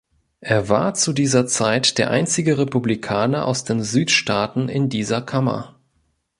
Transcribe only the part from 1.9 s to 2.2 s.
der